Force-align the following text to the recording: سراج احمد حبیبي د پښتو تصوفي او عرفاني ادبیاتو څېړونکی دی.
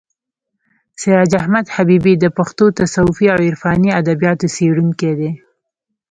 سراج 1.01 1.31
احمد 1.41 1.65
حبیبي 1.75 2.13
د 2.19 2.25
پښتو 2.37 2.65
تصوفي 2.79 3.25
او 3.33 3.39
عرفاني 3.49 3.89
ادبیاتو 3.99 4.51
څېړونکی 4.55 5.11
دی. 5.19 5.31